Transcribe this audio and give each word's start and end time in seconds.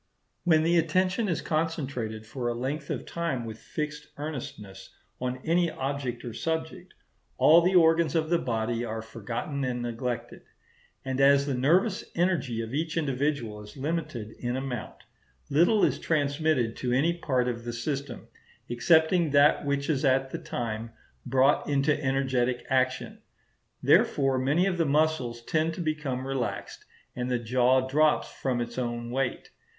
When 0.45 0.63
the 0.63 0.79
attention 0.79 1.29
is 1.29 1.43
concentrated 1.43 2.25
for 2.25 2.47
a 2.47 2.55
length 2.55 2.89
of 2.89 3.05
time 3.05 3.45
with 3.45 3.59
fixed 3.59 4.07
earnestness 4.17 4.89
on 5.19 5.39
any 5.45 5.69
object 5.69 6.25
or 6.25 6.33
subject, 6.33 6.95
all 7.37 7.61
the 7.61 7.75
organs 7.75 8.15
of 8.15 8.31
the 8.31 8.39
body 8.39 8.83
are 8.83 9.03
forgotten 9.03 9.63
and 9.63 9.83
neglected; 9.83 10.41
and 11.05 11.21
as 11.21 11.45
the 11.45 11.53
nervous 11.53 12.03
energy 12.15 12.63
of 12.63 12.73
each 12.73 12.97
individual 12.97 13.61
is 13.61 13.77
limited 13.77 14.31
in 14.39 14.55
amount, 14.55 15.03
little 15.51 15.85
is 15.85 15.99
transmitted 15.99 16.75
to 16.77 16.91
any 16.91 17.13
part 17.13 17.47
of 17.47 17.63
the 17.63 17.71
system, 17.71 18.27
excepting 18.71 19.29
that 19.29 19.65
which 19.67 19.87
is 19.87 20.03
at 20.03 20.31
the 20.31 20.39
time 20.39 20.89
brought 21.27 21.69
into 21.69 22.03
energetic 22.03 22.65
action. 22.71 23.21
Therefore 23.83 24.39
many 24.39 24.65
of 24.65 24.79
the 24.79 24.85
muscles 24.87 25.43
tend 25.43 25.75
to 25.75 25.81
become 25.81 26.25
relaxed, 26.25 26.85
and 27.15 27.29
the 27.29 27.37
jaw 27.37 27.85
drops 27.87 28.31
from 28.33 28.61
its 28.61 28.79
own 28.79 29.11
weight. 29.11 29.51